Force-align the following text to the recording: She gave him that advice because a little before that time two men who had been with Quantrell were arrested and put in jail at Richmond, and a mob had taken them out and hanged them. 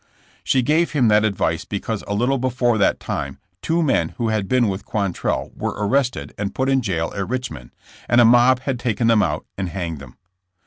She 0.43 0.63
gave 0.63 0.93
him 0.93 1.09
that 1.09 1.23
advice 1.23 1.63
because 1.63 2.03
a 2.07 2.15
little 2.15 2.39
before 2.39 2.79
that 2.79 2.99
time 2.99 3.37
two 3.61 3.83
men 3.83 4.15
who 4.17 4.29
had 4.29 4.47
been 4.47 4.67
with 4.67 4.83
Quantrell 4.83 5.51
were 5.55 5.75
arrested 5.77 6.33
and 6.39 6.55
put 6.55 6.69
in 6.69 6.81
jail 6.81 7.13
at 7.15 7.29
Richmond, 7.29 7.69
and 8.09 8.19
a 8.19 8.25
mob 8.25 8.61
had 8.61 8.79
taken 8.79 9.05
them 9.05 9.21
out 9.21 9.45
and 9.59 9.69
hanged 9.69 9.99
them. 9.99 10.17